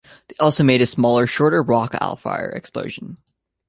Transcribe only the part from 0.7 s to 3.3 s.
a smaller, shorter Rock-afire Explosion.